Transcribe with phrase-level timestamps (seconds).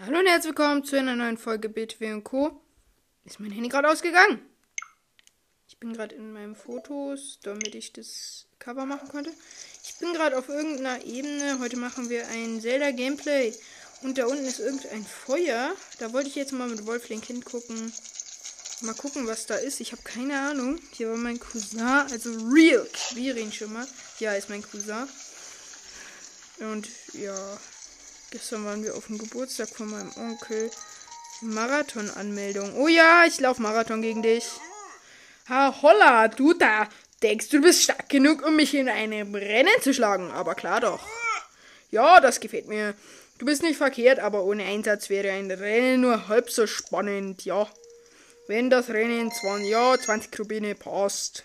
[0.00, 2.60] Hallo und herzlich willkommen zu einer neuen Folge BTW Co.
[3.24, 4.40] Ist mein Handy gerade ausgegangen?
[5.66, 9.32] Ich bin gerade in meinen Fotos, damit ich das Cover machen konnte.
[9.82, 11.58] Ich bin gerade auf irgendeiner Ebene.
[11.58, 13.52] Heute machen wir ein Zelda-Gameplay.
[14.02, 15.74] Und da unten ist irgendein Feuer.
[15.98, 17.92] Da wollte ich jetzt mal mit Wolflink hingucken.
[18.82, 19.80] Mal gucken, was da ist.
[19.80, 20.78] Ich habe keine Ahnung.
[20.92, 23.86] Hier war mein Cousin, also Real Quirin schon mal.
[24.20, 25.08] Ja, ist mein Cousin.
[26.60, 27.58] Und ja,
[28.30, 30.70] gestern waren wir auf dem Geburtstag von meinem Onkel.
[31.40, 32.74] Marathon-Anmeldung.
[32.76, 34.44] Oh ja, ich laufe Marathon gegen dich.
[35.48, 36.88] Ha, holla, du da.
[37.22, 40.30] Denkst du, du bist stark genug, um mich in einem Rennen zu schlagen?
[40.30, 41.00] Aber klar doch.
[41.90, 42.94] Ja, das gefällt mir.
[43.38, 47.68] Du bist nicht verkehrt, aber ohne Einsatz wäre ein Rennen nur halb so spannend, ja.
[48.48, 51.44] Wenn das Rennen 20, ja, 20 Rubine passt.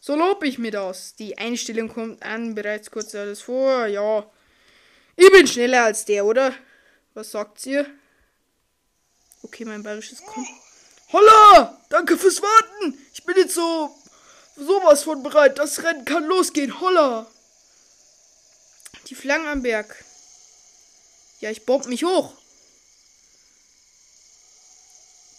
[0.00, 1.16] So lob ich mir das.
[1.16, 4.30] Die Einstellung kommt an, bereits kurz alles vor, ja.
[5.16, 6.54] Ich bin schneller als der, oder?
[7.14, 7.86] Was sagt ihr?
[9.42, 10.48] Okay, mein bayerisches kommt.
[11.12, 11.80] Holla!
[11.90, 12.98] Danke fürs Warten!
[13.12, 13.94] Ich bin jetzt so
[14.56, 15.58] sowas von bereit.
[15.58, 16.80] Das Rennen kann losgehen.
[16.80, 17.30] Holla!
[19.08, 20.04] Die Flaggen am Berg.
[21.40, 22.34] Ja, ich bomb mich hoch.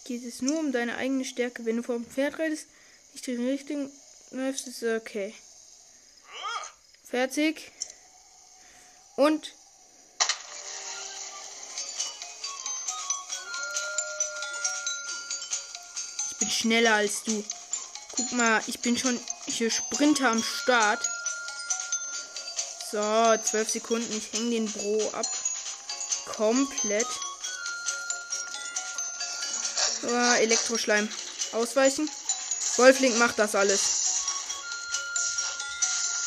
[0.04, 1.66] Geht es nur um deine eigene Stärke.
[1.66, 2.68] Wenn du vom Pferd reitest,
[3.12, 3.90] nicht den richtigen
[4.30, 5.34] läufst, ist okay.
[7.02, 7.72] Fertig.
[9.16, 9.52] Und
[16.38, 17.44] bin schneller als du.
[18.16, 21.00] Guck mal, ich bin schon hier Sprinter am Start.
[22.90, 24.16] So, 12 Sekunden.
[24.16, 25.26] Ich hänge den Bro ab.
[26.26, 27.06] Komplett.
[30.02, 31.08] Oh, Elektroschleim.
[31.52, 32.08] Ausweichen.
[32.76, 33.80] Wolflink macht das alles.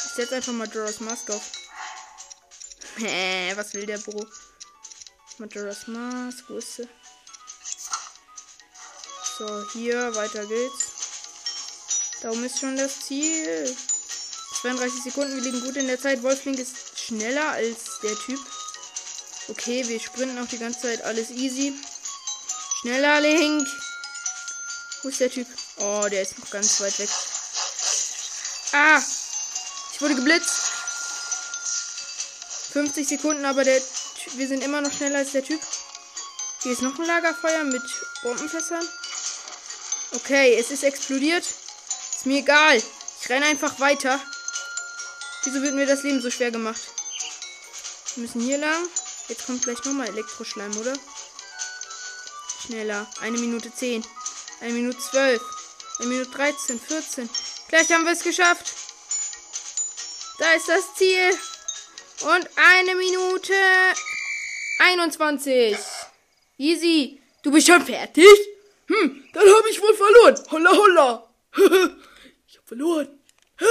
[0.05, 1.52] Ich setze einfach mal Majora's Mask auf.
[3.55, 4.25] Was will der Bro?
[5.37, 6.89] Majora's Mask, wo ist sie?
[9.39, 10.87] So, hier, weiter geht's.
[12.21, 13.73] Da oben ist schon das Ziel.
[14.61, 16.21] 32 Sekunden, wir liegen gut in der Zeit.
[16.21, 18.39] Wolflink ist schneller als der Typ.
[19.47, 21.02] Okay, wir sprinten auch die ganze Zeit.
[21.03, 21.73] Alles easy.
[22.81, 23.65] Schneller, Link.
[25.03, 25.47] Wo ist der Typ?
[25.77, 27.09] Oh, der ist noch ganz weit weg.
[28.73, 29.02] Ah!
[29.93, 30.64] Ich wurde geblitzt.
[32.73, 33.81] 50 Sekunden, aber der
[34.35, 35.61] wir sind immer noch schneller als der Typ.
[36.61, 37.83] Hier ist noch ein Lagerfeuer mit
[38.21, 38.85] Bombenfässern.
[40.11, 41.43] Okay, es ist explodiert.
[41.43, 42.81] Ist mir egal.
[43.21, 44.20] Ich renne einfach weiter.
[45.43, 46.81] Wieso wird mir das Leben so schwer gemacht?
[48.15, 48.87] Wir müssen hier lang.
[49.27, 50.93] Jetzt kommt gleich nochmal Elektroschleim, oder?
[52.65, 53.08] Schneller.
[53.21, 54.03] Eine Minute zehn.
[54.61, 55.42] Eine Minute zwölf.
[55.99, 57.30] Eine Minute 13, 14.
[57.67, 58.73] Gleich haben wir es geschafft.
[60.39, 61.37] Da ist das Ziel.
[62.21, 63.53] Und eine Minute
[64.80, 65.77] 21.
[66.58, 67.21] Easy.
[67.43, 68.26] Du bist schon fertig?
[68.89, 70.44] Hm, dann habe ich wohl verloren.
[70.50, 71.33] Holla, holla.
[72.48, 73.20] ich habe verloren.
[73.58, 73.66] Hä?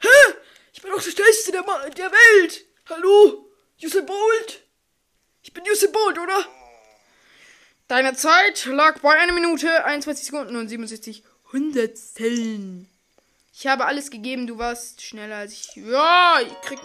[0.00, 0.34] Hä?
[0.72, 2.64] Ich bin doch der Schnellste der, Ma der Welt.
[2.88, 3.50] Hallo?
[3.82, 4.62] Usain Bolt?
[5.42, 6.46] Ich bin Usain Bolt, oder?
[7.88, 12.88] Deine Zeit lag bei 1 Minute, 21 Sekunden und 67 Hundertsteln.
[13.52, 15.76] Ich habe alles gegeben, du warst schneller als ich.
[15.76, 16.78] Ja, ich krieg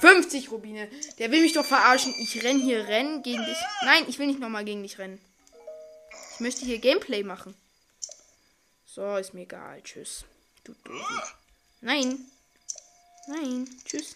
[0.00, 0.88] 50 Rubine.
[1.18, 2.14] Der will mich doch verarschen.
[2.18, 3.56] Ich renn hier rennen gegen dich.
[3.84, 5.20] Nein, ich will nicht nochmal gegen dich rennen.
[6.34, 7.54] Ich möchte hier Gameplay machen.
[8.84, 9.80] So, ist mir egal.
[9.82, 10.24] Tschüss.
[10.64, 11.36] Du doof.
[11.80, 12.18] Nein.
[13.28, 13.68] Nein.
[13.84, 14.14] Tschüss.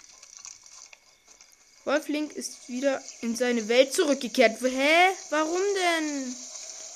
[1.85, 4.61] Wolflink ist wieder in seine Welt zurückgekehrt.
[4.61, 5.09] Hä?
[5.31, 6.37] Warum denn?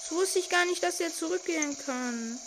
[0.09, 2.39] So wusste ich gar nicht, dass er zurückgehen kann.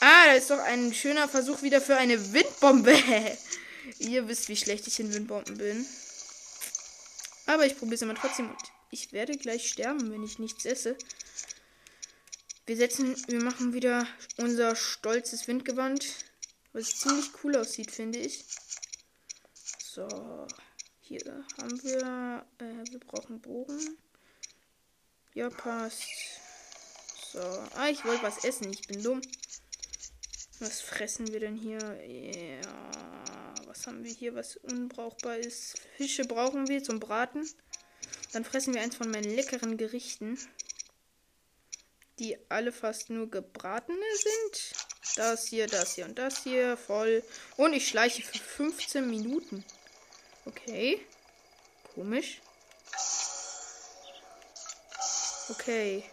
[0.00, 2.94] Ah, da ist doch ein schöner Versuch wieder für eine Windbombe.
[3.98, 5.86] Ihr wisst, wie schlecht ich in Windbomben bin.
[7.46, 8.50] Aber ich probiere es immer trotzdem.
[8.50, 10.96] Und ich werde gleich sterben, wenn ich nichts esse.
[12.66, 14.06] Wir setzen, wir machen wieder
[14.38, 16.06] unser stolzes Windgewand.
[16.72, 18.44] Was ziemlich cool aussieht, finde ich.
[19.78, 20.46] So.
[21.00, 23.96] Hier haben wir, äh, wir brauchen Bogen.
[25.34, 26.02] Ja, passt.
[27.32, 27.38] So.
[27.74, 28.72] Ah, ich wollte was essen.
[28.72, 29.20] Ich bin dumm.
[30.58, 31.78] Was fressen wir denn hier?
[32.04, 32.60] Ja.
[33.66, 35.78] Was haben wir hier, was unbrauchbar ist?
[35.96, 37.48] Fische brauchen wir zum Braten.
[38.36, 40.38] Dann fressen wir eins von meinen leckeren Gerichten.
[42.18, 44.74] Die alle fast nur gebratene sind.
[45.16, 46.76] Das hier, das hier und das hier.
[46.76, 47.24] Voll.
[47.56, 49.64] Und ich schleiche für 15 Minuten.
[50.44, 51.00] Okay.
[51.94, 52.42] Komisch.
[55.48, 56.04] Okay.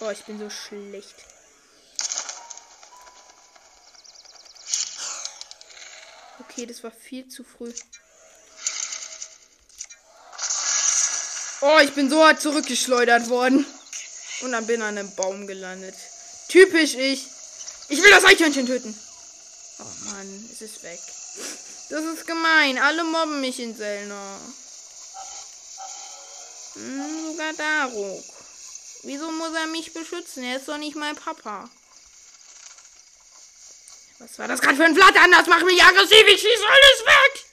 [0.00, 1.14] Oh, ich bin so schlecht.
[6.40, 7.72] Okay, das war viel zu früh.
[11.62, 13.66] Oh, ich bin so hart zurückgeschleudert worden.
[14.42, 15.94] Und dann bin an einem Baum gelandet.
[16.48, 17.26] Typisch ich.
[17.88, 18.98] Ich will das Eichhörnchen töten.
[19.78, 21.00] Oh Mann, es ist weg.
[21.90, 22.78] Das ist gemein.
[22.78, 24.38] Alle mobben mich in Selna.
[26.74, 28.24] Hm, sogar Daruk.
[29.02, 30.44] Wieso muss er mich beschützen?
[30.44, 31.68] Er ist doch nicht mein Papa.
[34.18, 35.32] Was war das gerade für ein Flattern?
[35.32, 36.24] Das macht mich aggressiv.
[36.26, 37.44] Ich schieße alles weg.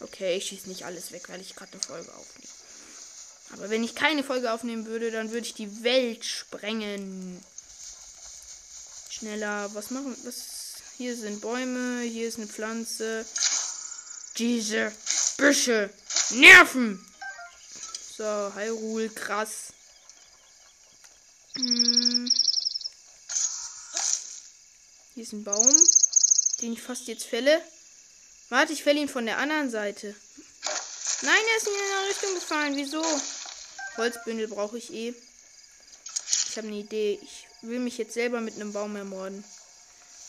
[0.00, 2.59] Okay, ich schieße nicht alles weg, weil ich gerade eine Folge aufnehme.
[3.52, 7.42] Aber wenn ich keine Folge aufnehmen würde, dann würde ich die Welt sprengen.
[9.10, 9.74] Schneller.
[9.74, 10.16] Was machen?
[10.24, 10.74] Was?
[10.96, 12.02] Hier sind Bäume.
[12.02, 13.24] Hier ist eine Pflanze.
[14.38, 14.92] Diese
[15.36, 15.90] Büsche
[16.30, 17.04] nerven.
[18.16, 19.72] So, Hyrule, krass.
[21.54, 22.30] Hm.
[25.14, 25.76] Hier ist ein Baum,
[26.62, 27.60] den ich fast jetzt fälle.
[28.48, 30.14] Warte, ich fälle ihn von der anderen Seite.
[31.22, 32.76] Nein, er ist in eine Richtung gefallen.
[32.76, 33.02] Wieso?
[33.96, 35.14] Holzbündel brauche ich eh.
[36.48, 37.18] Ich habe eine Idee.
[37.22, 39.44] Ich will mich jetzt selber mit einem Baum ermorden.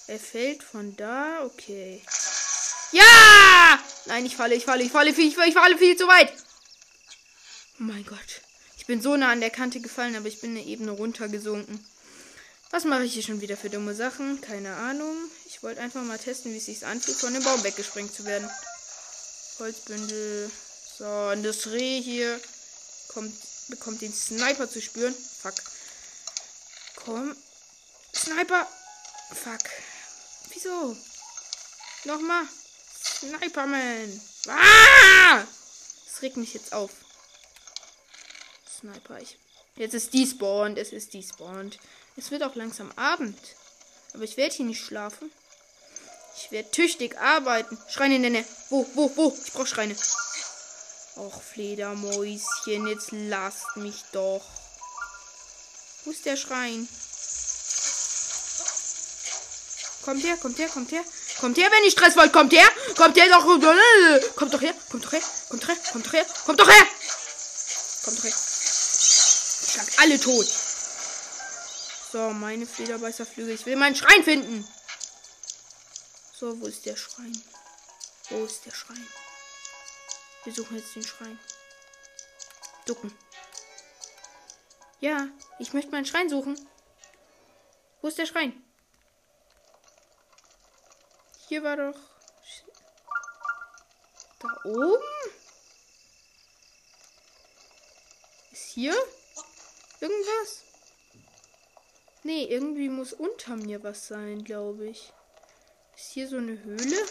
[0.08, 1.44] Er fällt von da.
[1.46, 2.02] Okay.
[2.92, 3.80] Ja!
[4.06, 6.32] Nein, ich falle, ich falle, ich falle viel, ich falle, ich falle viel zu weit.
[7.80, 8.42] Oh mein Gott.
[8.78, 11.86] Ich bin so nah an der Kante gefallen, aber ich bin eine Ebene runtergesunken.
[12.72, 14.42] Was mache ich hier schon wieder für dumme Sachen?
[14.42, 15.16] Keine Ahnung.
[15.46, 18.50] Ich wollte einfach mal testen, wie es sich anfühlt, von dem Baum weggesprengt zu werden.
[19.60, 20.50] Holzbündel.
[20.98, 22.40] So, und das Reh hier
[23.10, 23.34] kommt,
[23.72, 25.16] bekommt den Sniper zu spüren.
[25.42, 25.56] Fuck.
[26.96, 27.36] Komm.
[28.16, 28.68] Sniper.
[29.34, 29.70] Fuck.
[30.54, 30.96] Wieso?
[32.04, 32.44] Nochmal.
[33.04, 34.22] Sniperman.
[34.48, 35.44] Ah!
[36.06, 36.92] Das regt mich jetzt auf.
[38.80, 39.20] Sniper.
[39.20, 39.40] Ich.
[39.76, 40.78] Jetzt ist despawned.
[40.78, 41.80] Es ist despawned.
[42.18, 43.40] Es wird auch langsam Abend.
[44.14, 45.32] Aber ich werde hier nicht schlafen.
[46.38, 47.78] Ich werde tüchtig arbeiten.
[47.90, 48.46] Schreine Nähe.
[48.70, 49.38] Wo, wo, wo?
[49.46, 49.96] Ich brauche Schreine.
[51.22, 54.42] Och, Fledermäuschen, jetzt lasst mich doch.
[56.04, 56.90] Wo ist der Schrein?
[60.02, 61.04] Kommt her, kommt her, kommt her.
[61.40, 62.34] Kommt her, wenn ihr Stress wollt.
[62.34, 62.68] Kommt her.
[62.98, 63.46] Kommt her doch.
[64.36, 64.74] Kommt doch her.
[64.90, 65.22] Kommt doch her.
[65.50, 65.78] Kommt doch her.
[65.92, 66.26] Kommt doch her.
[66.44, 66.88] Kommt doch her.
[68.04, 68.34] Kommt doch her.
[68.34, 70.48] Ich schlag alle tot.
[72.12, 73.54] So, meine Flederbeißerflügel.
[73.54, 74.68] Ich will meinen Schrein finden.
[76.34, 77.40] So, wo ist der Schrein?
[78.30, 79.08] Wo ist der Schrein?
[80.44, 81.40] Wir suchen jetzt den Schrein.
[82.86, 83.16] Ducken.
[85.00, 85.28] Ja,
[85.60, 86.58] ich möchte meinen Schrein suchen.
[88.02, 88.64] Wo ist der Schrein?
[91.48, 92.00] Hier war doch.
[94.40, 95.04] Da oben?
[98.52, 98.96] Ist hier
[100.00, 100.64] irgendwas?
[102.24, 105.14] Nee, irgendwie muss unter mir was sein, glaube ich.
[105.96, 107.06] Ist hier so eine Höhle?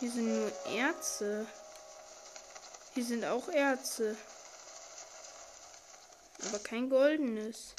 [0.00, 1.44] Hier sind nur Erze.
[2.94, 4.16] Hier sind auch Erze.
[6.46, 7.74] Aber kein goldenes.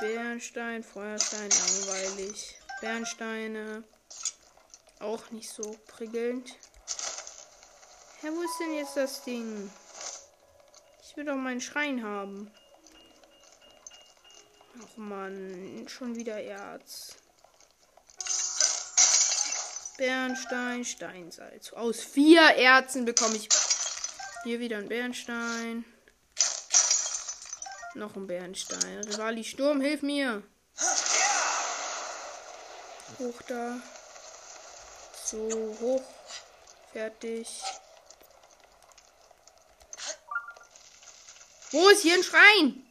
[0.00, 2.58] Bernstein, Feuerstein, langweilig.
[2.80, 3.84] Bernsteine.
[4.98, 6.50] Auch nicht so prickelnd.
[8.22, 9.70] Hä, wo ist denn jetzt das Ding?
[11.02, 12.50] Ich will doch meinen Schrein haben.
[14.82, 17.16] Ach man, schon wieder Erz.
[19.96, 21.72] Bernstein, Steinsalz.
[21.72, 23.48] Aus vier Erzen bekomme ich
[24.42, 25.84] hier wieder ein Bernstein.
[27.94, 29.04] Noch ein Bernstein.
[29.04, 30.42] Rivali Sturm, hilf mir.
[33.18, 33.80] Hoch da.
[35.24, 36.02] So, hoch.
[36.92, 37.48] Fertig.
[41.70, 42.86] Wo ist hier ein Schrein?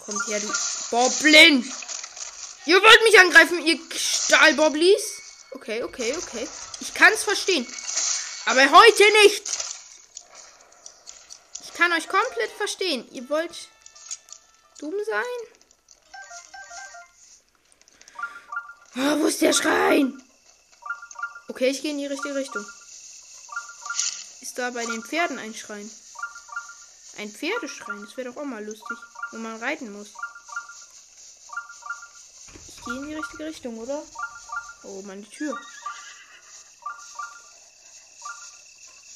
[0.00, 0.52] Kommt her, du
[0.90, 1.72] Boblin.
[2.66, 5.21] Ihr wollt mich angreifen, ihr Stahlboblis?
[5.54, 6.48] Okay, okay, okay.
[6.80, 7.66] Ich kann es verstehen.
[8.46, 9.42] Aber heute nicht.
[11.64, 13.08] Ich kann euch komplett verstehen.
[13.12, 13.68] Ihr wollt
[14.78, 15.22] dumm sein?
[18.96, 20.22] Oh, wo ist der Schrein?
[21.48, 22.64] Okay, ich gehe in die richtige Richtung.
[24.40, 25.90] Ist da bei den Pferden ein Schrein?
[27.18, 28.98] Ein Pferdeschrein, das wäre doch auch mal lustig,
[29.30, 30.12] wo man reiten muss.
[32.68, 34.02] Ich gehe in die richtige Richtung, oder?
[34.84, 35.56] Oh, meine Tür.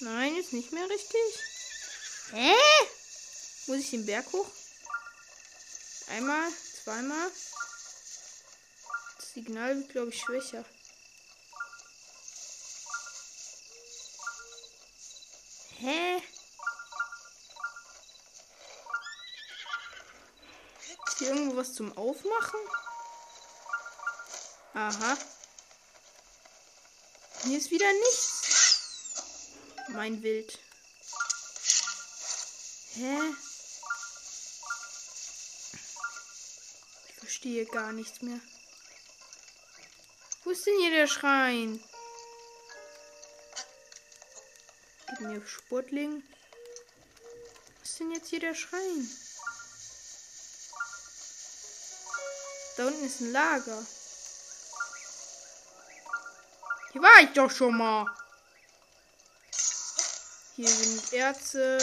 [0.00, 1.20] Nein, ist nicht mehr richtig.
[2.30, 2.54] Hä?
[3.66, 4.46] Muss ich den Berg hoch?
[6.08, 6.48] Einmal,
[6.84, 7.30] zweimal.
[9.16, 10.64] Das Signal wird, glaube ich, schwächer.
[15.78, 16.22] Hä?
[21.06, 22.60] Ist hier irgendwo was zum Aufmachen?
[24.74, 25.16] Aha.
[27.46, 28.80] Hier ist wieder nichts.
[29.90, 30.58] mein Wild.
[32.94, 33.18] Hä?
[37.08, 38.40] Ich verstehe gar nichts mehr.
[40.42, 41.80] Wo ist denn hier der Schrein?
[45.06, 46.24] Gib mir Sportling.
[47.80, 49.08] Was ist denn jetzt hier der Schrein?
[52.76, 53.86] Da unten ist ein Lager.
[56.96, 58.06] Hier war ich doch schon mal.
[60.54, 61.76] Hier sind Erze.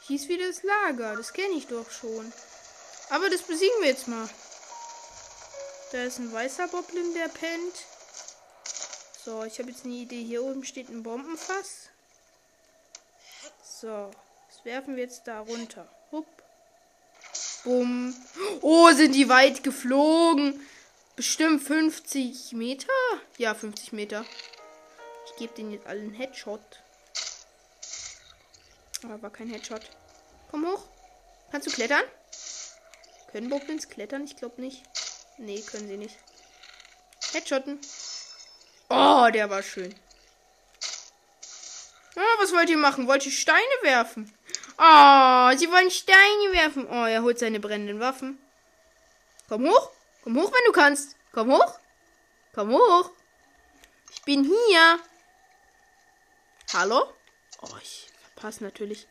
[0.00, 1.14] Hier ist wieder das Lager.
[1.14, 2.32] Das kenne ich doch schon.
[3.10, 4.28] Aber das besiegen wir jetzt mal.
[5.92, 7.76] Da ist ein weißer Boblin, der pennt.
[9.24, 10.24] So, ich habe jetzt eine Idee.
[10.24, 11.88] Hier oben steht ein Bombenfass.
[13.62, 14.10] So,
[14.48, 15.88] das werfen wir jetzt da runter.
[17.68, 18.16] Bumm.
[18.62, 20.58] Oh, sind die weit geflogen.
[21.16, 22.88] Bestimmt 50 Meter?
[23.36, 24.24] Ja, 50 Meter.
[25.26, 26.62] Ich gebe denen jetzt allen Headshot.
[29.04, 29.82] Aber war kein Headshot.
[30.50, 30.88] Komm hoch.
[31.50, 32.04] Kannst du klettern?
[33.32, 34.24] Können Boblins klettern?
[34.24, 34.82] Ich glaube nicht.
[35.36, 36.16] Nee, können sie nicht.
[37.34, 37.78] Headshotten.
[38.88, 39.94] Oh, der war schön.
[42.16, 43.06] Ah, was wollt ihr machen?
[43.06, 44.32] Wollt ihr Steine werfen?
[44.78, 46.86] Oh, sie wollen Steine werfen.
[46.88, 48.38] Oh, er holt seine brennenden Waffen.
[49.48, 49.90] Komm hoch.
[50.22, 51.16] Komm hoch, wenn du kannst.
[51.32, 51.78] Komm hoch.
[52.54, 53.10] Komm hoch.
[54.12, 55.00] Ich bin hier.
[56.74, 57.12] Hallo?
[57.62, 59.08] Oh, ich verpasse natürlich.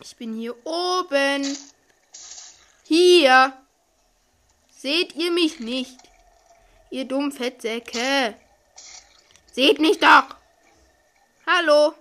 [0.00, 1.56] Ich bin hier oben.
[2.84, 3.52] Hier.
[4.70, 5.98] Seht ihr mich nicht?
[6.90, 8.34] Ihr Dummfettsäcke.
[9.52, 10.36] Seht nicht doch.
[11.46, 11.94] Hallo.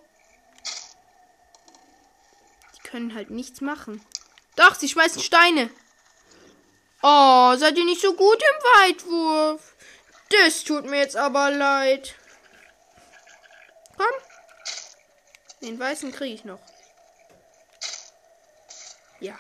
[2.95, 4.01] Können halt nichts machen.
[4.55, 5.69] Doch, sie schmeißen Steine.
[7.03, 9.75] Oh, seid ihr nicht so gut im Weitwurf?
[10.29, 12.15] Das tut mir jetzt aber leid.
[13.97, 14.07] Komm.
[15.61, 16.61] Den weißen kriege ich noch.
[19.19, 19.37] Ja.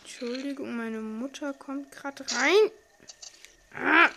[0.00, 2.70] Entschuldigung, meine Mutter kommt gerade rein.
[3.74, 4.08] Ah,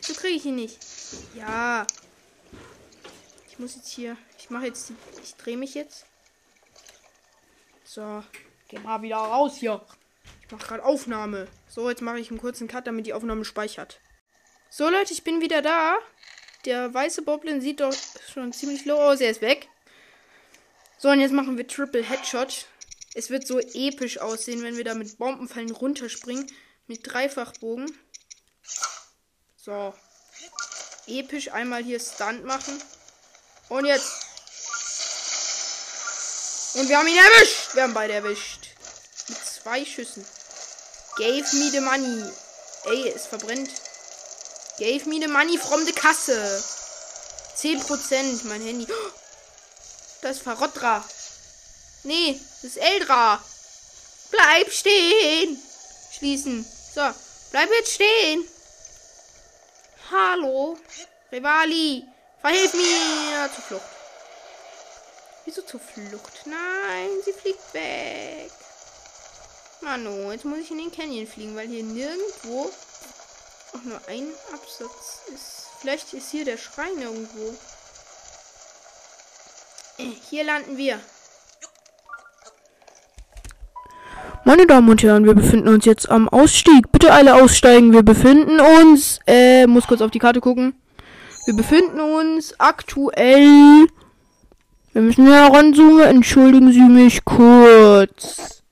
[0.00, 0.80] so kriege ich ihn nicht.
[1.36, 1.86] Ja.
[3.48, 4.16] Ich muss jetzt hier.
[4.46, 4.90] Ich mache jetzt.
[4.90, 6.06] Die, ich drehe mich jetzt.
[7.82, 8.22] So.
[8.68, 9.84] Geh mal wieder raus hier.
[10.44, 11.48] Ich mache gerade Aufnahme.
[11.66, 13.98] So, jetzt mache ich einen kurzen Cut, damit die Aufnahme speichert.
[14.70, 15.96] So, Leute, ich bin wieder da.
[16.64, 17.92] Der weiße Boblin sieht doch
[18.32, 19.20] schon ziemlich low aus.
[19.20, 19.68] Er ist weg.
[20.96, 22.66] So, und jetzt machen wir Triple Headshot.
[23.14, 26.46] Es wird so episch aussehen, wenn wir da mit Bombenfallen runterspringen.
[26.86, 27.90] Mit Dreifachbogen.
[29.56, 29.92] So.
[31.08, 32.80] Episch einmal hier Stunt machen.
[33.68, 34.25] Und jetzt.
[36.76, 37.74] Und wir haben ihn erwischt.
[37.74, 38.68] Wir haben beide erwischt.
[39.28, 40.26] Mit zwei Schüssen.
[41.16, 42.30] Gave me the money.
[42.84, 43.70] Ey, es verbrennt.
[44.78, 46.62] Gave me the money from the Kasse.
[47.56, 48.86] 10% mein Handy.
[50.20, 51.02] Das ist Farotra.
[52.02, 53.42] Nee, das ist Eldra.
[54.30, 55.58] Bleib stehen.
[56.12, 56.62] Schließen.
[56.94, 57.08] So,
[57.52, 58.46] bleib jetzt stehen.
[60.10, 60.78] Hallo.
[61.32, 62.04] Rivali.
[62.42, 63.95] Verhilf mir zur Flucht.
[65.46, 66.44] Wieso zur Flucht?
[66.44, 68.50] Nein, sie fliegt weg.
[69.80, 72.70] Mano, jetzt muss ich in den Canyon fliegen, weil hier nirgendwo
[73.72, 75.66] auch nur ein Absatz ist.
[75.80, 77.54] Vielleicht ist hier der Schrein irgendwo.
[79.98, 80.98] Äh, hier landen wir.
[84.44, 86.90] Meine Damen und Herren, wir befinden uns jetzt am Ausstieg.
[86.90, 87.92] Bitte alle aussteigen.
[87.92, 90.74] Wir befinden uns, äh, muss kurz auf die Karte gucken.
[91.44, 93.86] Wir befinden uns aktuell.
[94.96, 96.04] Wir müssen heranzoomen.
[96.04, 98.62] Entschuldigen Sie mich kurz.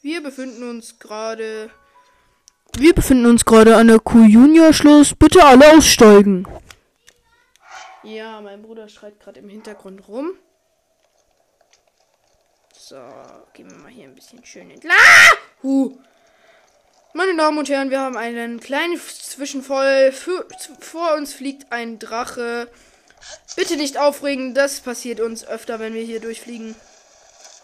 [0.00, 1.72] Wir befinden uns gerade.
[2.76, 5.16] Wir befinden uns gerade an der Q-Junior-Schluss.
[5.16, 6.46] Bitte alle aussteigen.
[8.04, 10.34] Ja, mein Bruder schreit gerade im Hintergrund rum.
[12.74, 13.02] So,
[13.54, 14.94] gehen wir mal hier ein bisschen schön entlang.
[15.64, 15.98] Huh.
[17.14, 20.12] Meine Damen und Herren, wir haben einen kleinen Zwischenfall.
[20.12, 20.46] Für,
[20.80, 22.70] vor uns fliegt ein Drache.
[23.56, 26.76] Bitte nicht aufregen, das passiert uns öfter, wenn wir hier durchfliegen.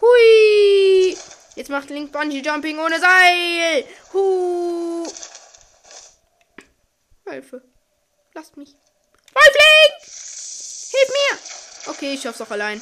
[0.00, 1.16] Hui!
[1.56, 3.84] Jetzt macht Link Bungee Jumping ohne Seil.
[4.12, 5.06] Hu!
[7.28, 7.62] Hilfe.
[8.34, 8.74] Lasst mich.
[9.32, 9.94] Wolfling!
[10.90, 11.90] Hilf mir!
[11.92, 12.80] Okay, ich schaff's auch allein.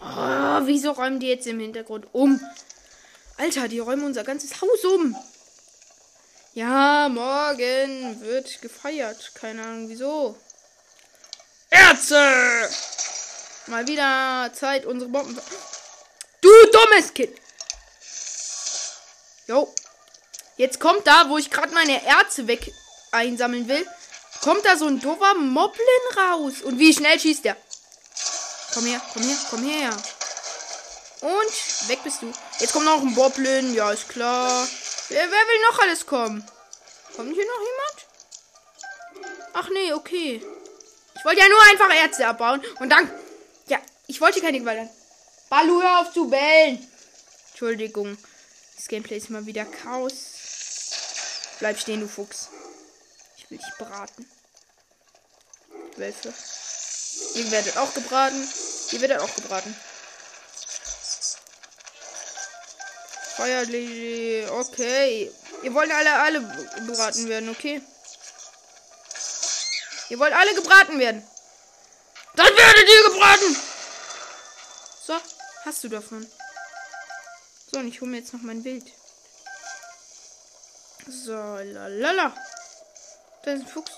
[0.00, 2.40] Oh, wieso räumen die jetzt im Hintergrund um?
[3.48, 5.16] Alter, die räumen unser ganzes Haus um.
[6.52, 9.32] Ja, morgen wird gefeiert.
[9.34, 10.36] Keine Ahnung wieso.
[11.70, 12.68] Ärzte!
[13.68, 15.40] Mal wieder Zeit, unsere Bomben.
[16.42, 17.34] Du dummes Kind!
[19.46, 19.72] Jo.
[20.58, 22.70] Jetzt kommt da, wo ich gerade meine Erze weg
[23.12, 23.86] einsammeln will,
[24.42, 25.84] kommt da so ein doofer Moblin
[26.18, 26.60] raus.
[26.60, 27.56] Und wie schnell schießt der?
[28.74, 29.96] Komm her, komm her, komm her.
[31.20, 32.32] Und weg bist du.
[32.60, 33.74] Jetzt kommt noch ein Boblin.
[33.74, 34.66] Ja, ist klar.
[35.08, 36.44] Wer, wer will noch alles kommen?
[37.16, 38.06] Kommt hier noch jemand?
[39.54, 40.42] Ach nee, okay.
[41.16, 42.62] Ich wollte ja nur einfach Ärzte abbauen.
[42.78, 43.10] Und dann.
[43.66, 44.88] Ja, ich wollte keine Gewalt.
[45.48, 46.88] Balu, hör auf zu bellen.
[47.50, 48.16] Entschuldigung.
[48.76, 50.14] Das Gameplay ist mal wieder Chaos.
[51.58, 52.50] Bleib stehen, du Fuchs.
[53.36, 54.30] Ich will dich braten.
[55.96, 56.32] Wölfe.
[57.34, 58.48] Ihr werdet auch gebraten.
[58.92, 59.74] Ihr werdet auch gebraten.
[63.38, 64.46] Feuerlily.
[64.50, 65.30] Okay.
[65.62, 66.40] Ihr wollt alle, alle
[66.86, 67.80] gebraten werden, okay?
[70.08, 71.22] Ihr wollt alle gebraten werden.
[72.34, 73.56] Dann werdet ihr gebraten!
[75.06, 75.14] So,
[75.64, 76.26] hast du davon.
[77.70, 78.84] So, und ich hole mir jetzt noch mein Bild.
[81.06, 82.34] So, lalala.
[83.44, 83.92] Da ist ein Fuchs.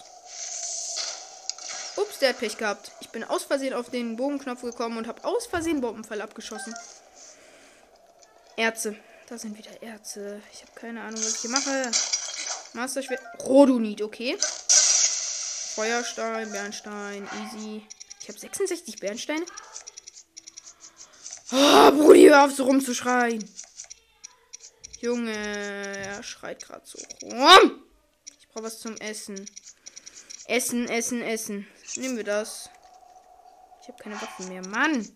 [1.97, 2.93] Ups, der hat Pech gehabt.
[3.01, 6.75] Ich bin aus Versehen auf den Bogenknopf gekommen und habe aus Versehen Bombenfall abgeschossen.
[8.57, 8.97] Erze.
[9.31, 10.43] Da sind wieder Erze.
[10.53, 11.89] Ich habe keine Ahnung, was ich hier mache.
[12.73, 13.21] Masterschwert.
[13.45, 14.37] Rodonit, okay.
[15.77, 17.87] Feuerstein, Bernstein, easy.
[18.21, 19.47] Ich habe 66 Bernsteine.
[21.53, 23.49] Oh, Brudi, hör auf so rumzuschreien.
[24.99, 27.85] Junge, er schreit gerade so rum.
[28.41, 29.49] Ich brauche was zum Essen.
[30.47, 31.69] Essen, Essen, Essen.
[31.95, 32.69] Nehmen wir das.
[33.83, 34.67] Ich habe keine Waffen mehr.
[34.67, 35.09] Mann.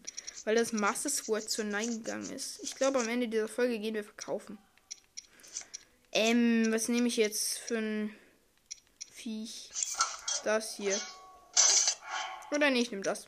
[0.45, 2.61] Weil das Master Sword zur Neige gegangen ist.
[2.63, 4.59] Ich glaube, am Ende dieser Folge gehen wir verkaufen.
[6.13, 8.17] Ähm, was nehme ich jetzt für ein
[9.11, 9.71] Viech?
[10.45, 11.01] Das hier.
[12.53, 13.27] Oder nee, ich nehme das.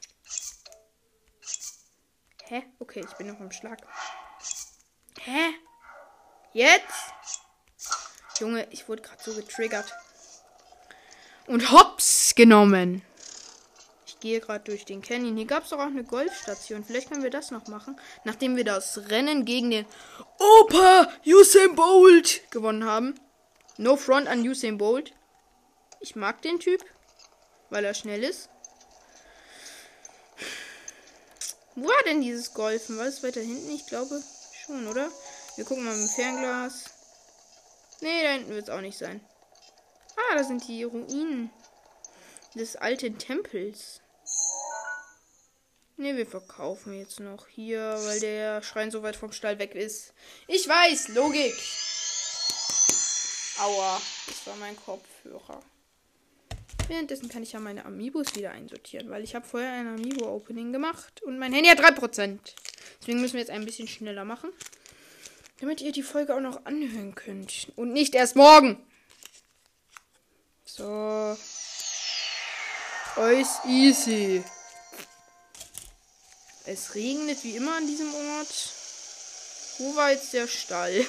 [2.44, 2.62] Hä?
[2.78, 3.80] Okay, ich bin noch im Schlag.
[5.20, 5.54] Hä?
[6.52, 7.12] Jetzt?
[8.38, 9.92] Junge, ich wurde gerade so getriggert.
[11.46, 13.02] Und hops genommen.
[14.26, 15.36] Gehe gerade durch den Canyon.
[15.36, 16.82] Hier gab es doch auch eine Golfstation.
[16.82, 17.96] Vielleicht können wir das noch machen.
[18.24, 19.86] Nachdem wir das Rennen gegen den
[20.40, 23.14] Opa Usain Bolt gewonnen haben.
[23.76, 25.12] No front an Usain Bolt.
[26.00, 26.84] Ich mag den Typ,
[27.70, 28.48] weil er schnell ist.
[31.76, 32.98] Wo war denn dieses Golfen?
[32.98, 33.70] War es weiter hinten?
[33.70, 34.20] Ich glaube
[34.64, 35.08] schon, oder?
[35.54, 36.86] Wir gucken mal mit dem Fernglas.
[38.00, 39.20] Nee, da hinten wird es auch nicht sein.
[40.16, 41.52] Ah, da sind die Ruinen
[42.56, 44.00] des alten Tempels.
[45.98, 50.12] Ne, wir verkaufen jetzt noch hier, weil der Schrein so weit vom Stall weg ist.
[50.46, 51.54] Ich weiß, Logik.
[53.58, 55.62] Aua, das war mein Kopfhörer.
[56.88, 61.22] Währenddessen kann ich ja meine Amiibos wieder einsortieren, weil ich habe vorher ein Amiibo-Opening gemacht
[61.22, 62.38] und mein Handy hat 3%.
[63.00, 64.50] Deswegen müssen wir jetzt ein bisschen schneller machen.
[65.60, 67.72] Damit ihr die Folge auch noch anhören könnt.
[67.76, 68.84] Und nicht erst morgen.
[70.66, 71.36] So.
[73.16, 74.44] Alles easy.
[76.68, 78.72] Es regnet wie immer an diesem Ort.
[79.78, 80.92] Wo war jetzt der Stall?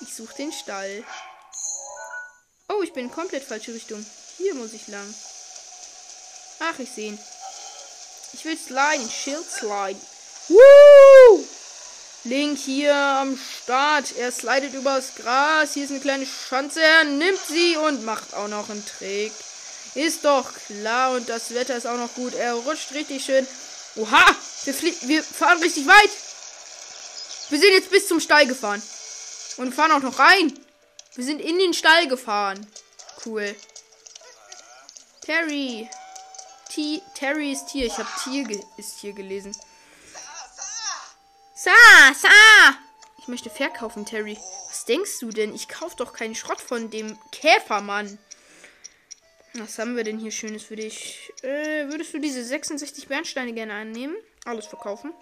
[0.00, 1.04] ich suche den Stall.
[2.68, 4.04] Oh, ich bin komplett falsche Richtung.
[4.36, 5.14] Hier muss ich lang.
[6.58, 7.18] Ach, ich sehe ihn.
[8.34, 9.08] Ich will sliden.
[9.08, 10.00] Shield slide.
[10.48, 11.44] Woo!
[12.24, 14.16] Link hier am Start.
[14.18, 15.72] Er slidet übers Gras.
[15.72, 16.82] Hier ist eine kleine Schanze.
[16.82, 19.32] Er nimmt sie und macht auch noch einen Trick.
[19.94, 21.12] Ist doch klar.
[21.12, 22.34] Und das Wetter ist auch noch gut.
[22.34, 23.46] Er rutscht richtig schön.
[23.96, 24.36] Oha!
[24.64, 24.74] Wir,
[25.08, 26.10] wir fahren richtig weit.
[27.50, 28.82] Wir sind jetzt bis zum Stall gefahren.
[29.56, 30.52] Und fahren auch noch rein.
[31.14, 32.66] Wir sind in den Stall gefahren.
[33.24, 33.54] Cool.
[35.22, 35.88] Terry.
[36.68, 37.86] T Terry ist Tier.
[37.86, 39.56] Ich habe Tier ist Tier gelesen.
[41.54, 41.70] Sa,
[42.14, 42.76] sa.
[43.18, 44.38] Ich möchte verkaufen, Terry.
[44.68, 45.54] Was denkst du denn?
[45.54, 48.18] Ich kauf doch keinen Schrott von dem Käfermann.
[49.58, 51.32] Was haben wir denn hier Schönes für dich?
[51.42, 54.14] Äh, würdest du diese 66 Bernsteine gerne annehmen?
[54.44, 55.14] Alles verkaufen?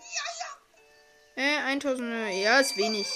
[1.36, 3.06] Äh, 1000, äh, ja, ist wenig.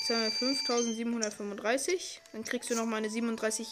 [0.00, 2.22] Jetzt haben wir 5735.
[2.32, 3.68] Dann kriegst du noch mal eine 37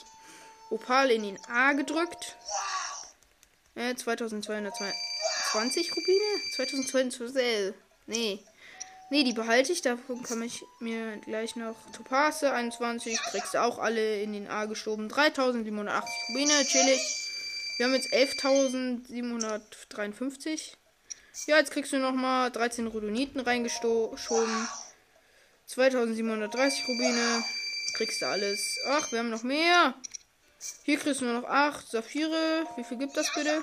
[0.71, 2.37] Opal in den A gedrückt.
[3.75, 6.41] Äh, 2220 Rubine?
[6.57, 7.75] 2220.
[8.07, 8.45] Nee.
[9.12, 9.83] Nee, die behalte ich.
[9.83, 13.20] Davon kann ich mir gleich noch Topase 21.
[13.20, 15.11] Kriegst du auch alle in den A geschoben.
[15.11, 16.64] 3780 Rubine.
[16.64, 16.98] Chillig.
[17.77, 20.79] Wir haben jetzt 11.753.
[21.46, 24.16] Ja, jetzt kriegst du noch mal 13 Rhodoniten reingeschoben.
[25.66, 27.44] 2730 Rubine.
[27.92, 28.79] Kriegst du alles.
[28.87, 29.92] Ach, wir haben noch mehr.
[30.85, 32.64] Hier kriegst du nur noch 8 Saphire.
[32.77, 33.62] Wie viel gibt das bitte?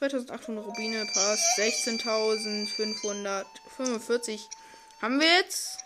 [0.00, 1.56] 2800 Rubine passt.
[1.58, 4.40] 16.545
[5.02, 5.76] haben wir jetzt.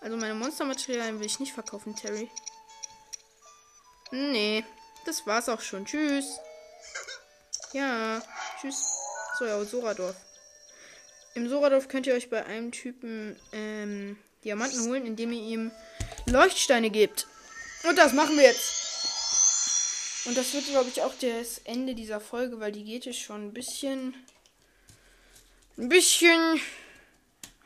[0.00, 2.30] Also meine Monstermaterialien will ich nicht verkaufen, Terry.
[4.10, 4.64] Nee,
[5.04, 5.84] das war's auch schon.
[5.84, 6.38] Tschüss.
[7.74, 8.22] Ja,
[8.60, 8.82] tschüss.
[9.38, 10.16] So, ja, Soradorf.
[11.34, 15.70] Im Soradorf könnt ihr euch bei einem Typen ähm, Diamanten holen, indem ihr ihm
[16.26, 17.26] Leuchtsteine gebt.
[17.86, 18.87] Und das machen wir jetzt.
[20.28, 23.46] Und das wird, glaube ich, auch das Ende dieser Folge, weil die geht jetzt schon
[23.46, 24.14] ein bisschen.
[25.78, 26.60] Ein bisschen.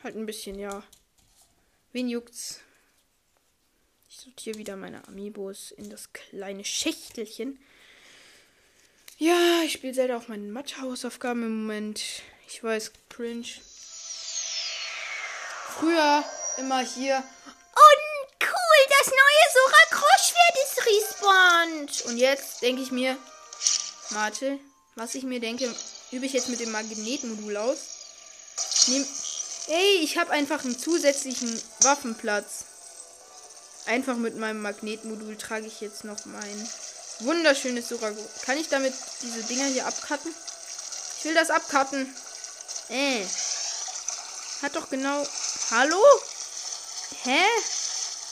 [0.01, 0.81] Halt ein bisschen, ja.
[1.91, 2.61] Wen juckt's?
[4.09, 7.59] Ich sortiere wieder meine Amiibos in das kleine Schächtelchen.
[9.17, 12.01] Ja, ich spiele selber auch meine Mathe-Hausaufgaben im Moment.
[12.47, 13.45] Ich weiß, cringe.
[15.67, 16.23] Früher
[16.57, 17.25] immer hier.
[19.03, 22.01] Das neue Sora Großschwert ist respawned.
[22.05, 23.17] Und jetzt denke ich mir,
[24.11, 24.59] warte,
[24.95, 25.75] was ich mir denke,
[26.11, 27.79] übe ich jetzt mit dem Magnetmodul aus.
[28.87, 29.05] Nehm,
[29.67, 32.63] ey, ich habe einfach einen zusätzlichen Waffenplatz.
[33.87, 36.69] Einfach mit meinem Magnetmodul trage ich jetzt noch mein
[37.19, 38.09] wunderschönes Sora.
[38.45, 40.33] Kann ich damit diese Dinger hier abcutten?
[41.19, 42.15] Ich will das abcutten.
[42.87, 43.25] Äh.
[44.61, 45.27] Hat doch genau.
[45.71, 46.01] Hallo?
[47.23, 47.43] Hä?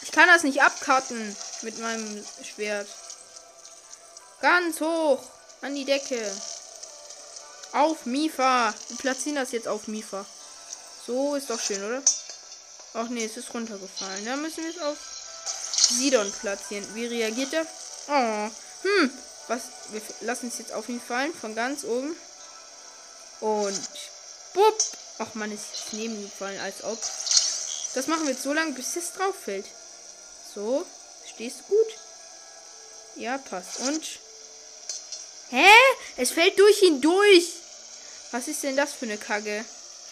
[0.03, 2.87] Ich kann das nicht abcutten mit meinem Schwert.
[4.41, 5.21] Ganz hoch.
[5.61, 6.19] An die Decke.
[7.73, 8.73] Auf Mifa.
[8.89, 10.25] Wir platzieren das jetzt auf Mifa.
[11.05, 12.01] So ist doch schön, oder?
[12.93, 14.25] Ach nee, es ist runtergefallen.
[14.25, 14.97] Da müssen wir es auf
[15.45, 16.85] Sidon platzieren.
[16.95, 17.65] Wie reagiert er?
[18.07, 18.49] Oh.
[18.83, 19.11] Hm.
[19.47, 19.61] Was?
[19.91, 21.33] Wir lassen es jetzt auf ihn fallen.
[21.33, 22.15] Von ganz oben.
[23.39, 23.89] Und.
[24.53, 24.77] Bupp.
[25.19, 26.99] Ach man, ist jetzt neben ihm gefallen, als ob.
[27.93, 29.65] Das machen wir jetzt so lange, bis es drauf fällt.
[30.53, 30.85] So.
[31.33, 31.87] Stehst du gut?
[33.15, 33.79] Ja, passt.
[33.79, 34.03] Und.
[35.49, 35.69] Hä?
[36.17, 37.53] Es fällt durch ihn durch.
[38.31, 39.65] Was ist denn das für eine Kacke?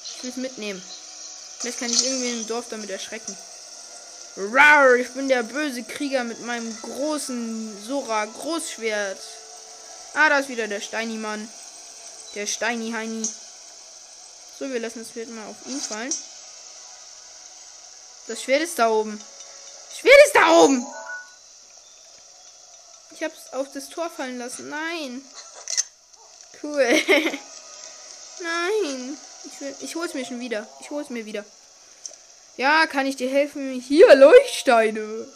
[0.03, 0.81] Ich will es mitnehmen.
[1.59, 3.37] Vielleicht kann ich irgendwie im Dorf damit erschrecken.
[4.37, 9.19] Rar, ich bin der böse Krieger mit meinem großen Sora Großschwert.
[10.13, 11.47] Ah, da ist wieder der Steini-Mann.
[12.35, 13.27] Der Steini-Heini.
[14.59, 16.13] So, wir lassen das Schwert mal auf ihn fallen.
[18.27, 19.19] Das Schwert ist da oben.
[19.99, 20.85] Schwert ist da oben!
[23.11, 24.69] Ich hab's auf das Tor fallen lassen.
[24.69, 25.21] Nein.
[26.63, 26.85] Cool.
[28.39, 29.17] Nein.
[29.45, 30.65] Ich, will, ich hol's mir schon wieder.
[30.79, 31.43] Ich hol's mir wieder.
[32.55, 33.81] Ja, kann ich dir helfen?
[33.81, 35.27] Hier, Leuchtsteine.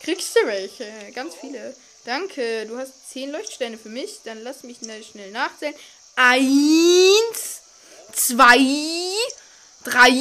[0.00, 0.86] Kriegst du welche?
[1.14, 1.74] Ganz viele.
[2.04, 2.66] Danke.
[2.66, 4.20] Du hast zehn Leuchtsteine für mich.
[4.24, 5.74] Dann lass mich schnell nachzählen.
[6.16, 7.60] Eins,
[8.12, 8.58] zwei,
[9.82, 10.12] drei,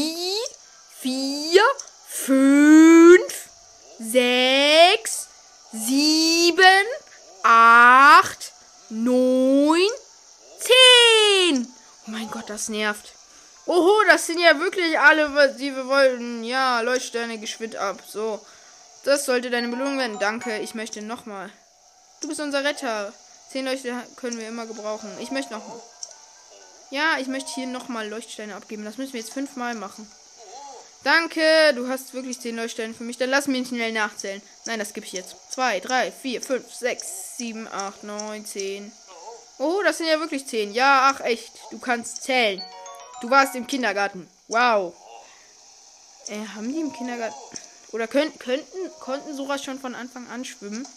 [1.01, 1.61] vier,
[2.07, 3.32] fünf,
[4.11, 5.27] sechs,
[5.71, 6.85] sieben,
[7.43, 8.51] acht,
[8.89, 9.87] neun,
[10.59, 11.67] zehn.
[12.07, 13.13] Oh mein Gott, das nervt.
[13.65, 16.43] Oho, das sind ja wirklich alle, die wir wollten.
[16.43, 18.03] Ja, Leuchtsterne geschwind ab.
[18.07, 18.39] So.
[19.05, 20.19] Das sollte deine Belohnung werden.
[20.19, 20.59] Danke.
[20.59, 21.49] Ich möchte nochmal.
[22.21, 23.13] Du bist unser Retter.
[23.49, 25.09] Zehn Leuchtsteine können wir immer gebrauchen.
[25.19, 25.79] Ich möchte nochmal.
[26.89, 28.83] Ja, ich möchte hier nochmal Leuchtsteine abgeben.
[28.83, 30.09] Das müssen wir jetzt fünfmal machen.
[31.03, 33.17] Danke, du hast wirklich zehn Leuchtsteine für mich.
[33.17, 34.41] Dann lass mich schnell nachzählen.
[34.65, 35.35] Nein, das gebe ich jetzt.
[35.51, 38.89] Zwei, drei, vier, fünf, sechs, sieben, acht, neun, zehn.
[39.59, 40.73] Oh, das sind ja wirklich zehn.
[40.73, 41.51] Ja, ach echt.
[41.71, 42.61] Du kannst zählen.
[43.21, 44.29] Du warst im Kindergarten.
[44.47, 44.93] Wow.
[46.27, 47.35] Äh, haben die im Kindergarten.
[47.91, 50.87] Oder können, könnten, konnten Sora schon von Anfang an schwimmen?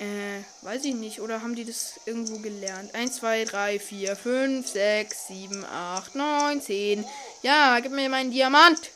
[0.00, 1.20] Äh, weiß ich nicht.
[1.20, 2.94] Oder haben die das irgendwo gelernt?
[2.94, 7.04] 1, 2, 3, 4, 5, 6, 7, 8, 9, 10.
[7.44, 8.90] Ja, gib mir meinen Diamant.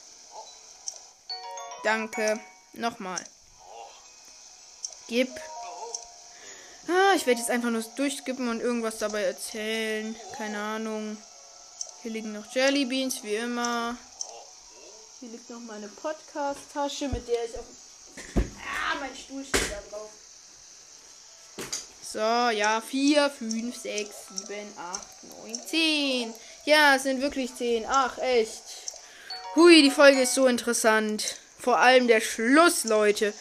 [1.84, 2.40] Danke.
[2.72, 3.22] Nochmal.
[5.06, 5.28] Gib.
[6.88, 10.16] Ah, ich werde jetzt einfach nur durchskippen und irgendwas dabei erzählen.
[10.34, 11.18] Keine Ahnung.
[12.00, 13.98] Hier liegen noch Jellybeans, wie immer.
[15.20, 17.66] Hier liegt noch meine Podcast-Tasche, mit der ich auf.
[18.34, 20.10] Ah, mein Stuhl steht da drauf.
[22.02, 24.10] So, ja, 4, 5, 6,
[24.46, 25.06] 7, 8,
[25.44, 26.34] 9, 10.
[26.68, 27.86] Ja, es sind wirklich 10.
[27.88, 28.62] Ach, echt.
[29.54, 31.36] Hui, die Folge ist so interessant.
[31.58, 33.32] Vor allem der Schluss, Leute.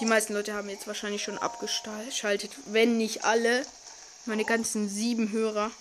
[0.00, 3.66] Die meisten Leute haben jetzt wahrscheinlich schon abgeschaltet, wenn nicht alle.
[4.24, 5.72] Meine ganzen sieben Hörer.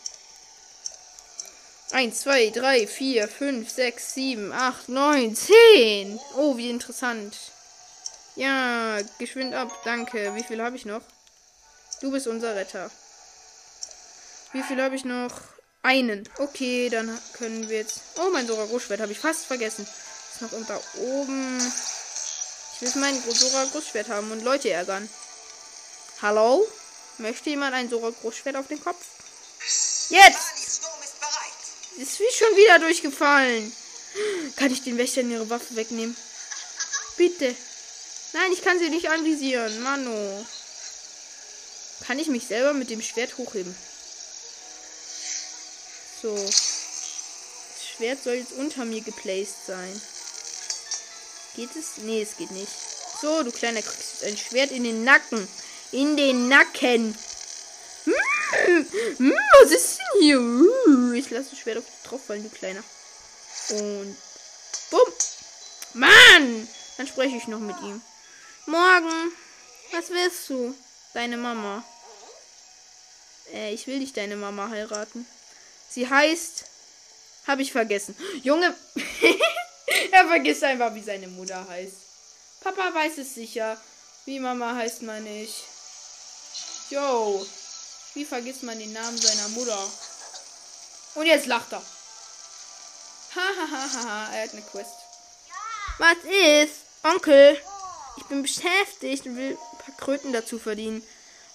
[1.94, 6.20] 1, 2, 3, 4, 5, 6, 7, 8, 9, 10.
[6.36, 7.34] Oh, wie interessant.
[8.36, 9.72] Ja, geschwind ab.
[9.86, 10.36] Danke.
[10.36, 11.02] Wie viel habe ich noch?
[12.02, 12.92] Du bist unser Retter.
[14.52, 15.53] Wie viel habe ich noch?
[15.84, 16.28] Einen.
[16.38, 18.00] Okay, dann können wir jetzt.
[18.16, 19.86] Oh, mein Sora Großschwert habe ich fast vergessen.
[20.32, 21.60] Ist noch unter oben.
[22.76, 25.10] Ich will mein Sora Großschwert haben und Leute ärgern.
[26.22, 26.66] Hallo?
[27.18, 29.06] Möchte jemand ein Sora Großschwert auf den Kopf?
[30.10, 30.82] Jetzt!
[31.98, 33.72] Ist wie schon wieder durchgefallen.
[34.56, 36.16] Kann ich den Wächtern ihre Waffe wegnehmen?
[37.18, 37.54] Bitte.
[38.32, 39.84] Nein, ich kann sie nicht anvisieren.
[39.84, 40.46] Mano.
[42.08, 43.76] Kann ich mich selber mit dem Schwert hochheben?
[46.24, 46.34] So.
[46.36, 50.02] Das Schwert soll jetzt unter mir geplaced sein.
[51.54, 51.98] Geht es?
[51.98, 52.72] Nee, es geht nicht.
[53.22, 55.46] So, du kleiner kriegst jetzt ein Schwert in den Nacken.
[55.92, 57.14] In den Nacken.
[58.06, 60.40] Hm, hm, was ist denn hier?
[60.40, 62.84] Uh, ich lasse das Schwert auf drauf fallen, du kleiner.
[63.72, 64.16] Und
[64.92, 65.14] bumm.
[65.94, 66.68] Mann!
[66.96, 68.02] Dann spreche ich noch mit ihm.
[68.66, 69.34] Morgen.
[69.92, 70.74] Was willst du?
[71.14, 71.84] Deine Mama.
[73.54, 75.28] Äh, ich will nicht deine Mama heiraten.
[75.94, 76.66] Sie heißt.
[77.46, 78.16] Habe ich vergessen.
[78.42, 78.76] Junge.
[80.12, 81.96] er vergisst einfach, wie seine Mutter heißt.
[82.62, 83.80] Papa weiß es sicher.
[84.26, 85.54] Wie Mama heißt man nicht.
[86.90, 87.46] Yo.
[88.16, 89.78] Wie vergisst man den Namen seiner Mutter?
[91.16, 91.84] Und jetzt lacht er.
[93.36, 94.96] Hahaha, er hat eine Quest.
[96.00, 96.76] Was ist?
[97.04, 97.60] Onkel,
[98.18, 101.04] ich bin beschäftigt und will ein paar Kröten dazu verdienen.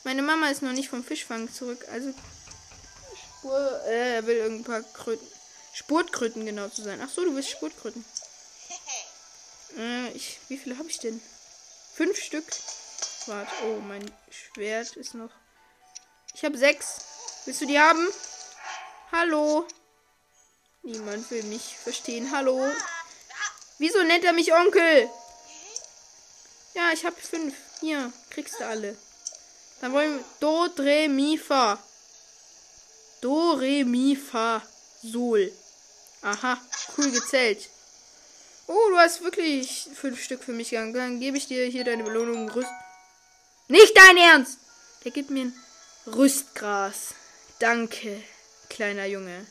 [0.05, 2.13] Meine Mama ist noch nicht vom Fischfang zurück, also
[3.49, 5.27] Spur, äh, er will irgendein paar Kröten.
[5.73, 7.01] Spurtkröten genau zu sein.
[7.03, 8.05] Ach so, du willst Spurtkröten.
[9.77, 11.21] Äh, ich, wie viele habe ich denn?
[11.95, 12.45] Fünf Stück.
[13.27, 15.31] Warte, oh, mein Schwert ist noch.
[16.35, 17.03] Ich habe sechs.
[17.45, 18.09] Willst du die haben?
[19.13, 19.69] Hallo?
[20.83, 22.33] Niemand will mich verstehen.
[22.33, 22.59] Hallo?
[23.79, 25.11] Wieso nennt er mich Onkel?
[26.73, 27.55] Ja, ich habe fünf.
[27.81, 28.97] Hier, kriegst du alle.
[29.83, 31.79] Dann wollen wir Do, Re, Mi, Fa.
[33.21, 34.63] Do, Re, Mi, Fa,
[35.03, 35.53] Sol.
[36.23, 36.61] Aha,
[36.97, 37.69] cool gezählt.
[38.67, 40.93] Oh, du hast wirklich fünf Stück für mich gegangen.
[40.93, 42.51] Dann gebe ich dir hier deine Belohnung.
[42.51, 42.69] Rüst.
[43.69, 44.59] Nicht dein Ernst!
[45.05, 45.65] Der gibt mir ein
[46.07, 47.15] Rüstgras.
[47.59, 48.23] Danke,
[48.69, 49.47] kleiner Junge.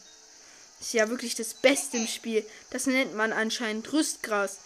[0.79, 2.45] Ist ja wirklich das Beste im Spiel.
[2.69, 4.57] Das nennt man anscheinend Rüstgras.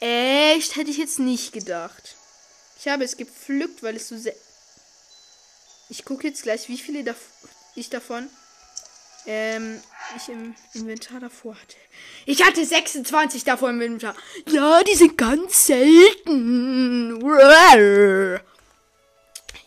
[0.00, 0.76] Echt?
[0.76, 2.16] Hätte ich jetzt nicht gedacht.
[2.78, 4.34] Ich habe es gepflückt, weil es so sehr.
[5.88, 7.16] Ich gucke jetzt gleich, wie viele dav
[7.74, 8.28] ich davon
[9.26, 9.80] ähm,
[10.16, 11.76] ich im Inventar davor hatte.
[12.26, 14.14] Ich hatte 26 davon im Inventar.
[14.48, 17.20] Ja, die sind ganz selten.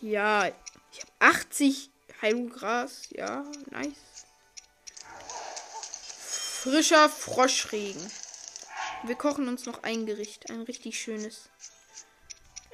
[0.00, 0.46] Ja,
[0.92, 1.90] ich habe 80
[2.22, 3.08] Heilgras.
[3.10, 3.94] Ja, nice.
[6.62, 8.10] Frischer Froschregen.
[9.04, 10.50] Wir kochen uns noch ein Gericht.
[10.50, 11.48] Ein richtig schönes.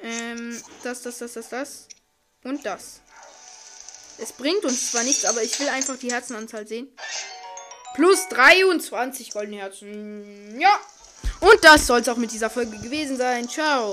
[0.01, 1.87] Ähm, das, das, das, das, das.
[2.43, 3.01] Und das.
[4.17, 6.87] Es bringt uns zwar nichts, aber ich will einfach die Herzenanzahl sehen.
[7.95, 10.59] Plus 23 goldene Herzen.
[10.59, 10.79] Ja.
[11.39, 13.47] Und das soll es auch mit dieser Folge gewesen sein.
[13.49, 13.91] Ciao.